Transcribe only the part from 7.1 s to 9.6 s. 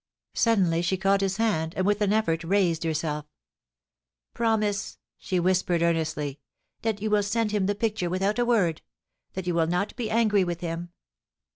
will send him the picture without a word— that you